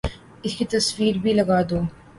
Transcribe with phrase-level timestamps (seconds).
[0.43, 1.79] اس کی تصویر بھی لگا دو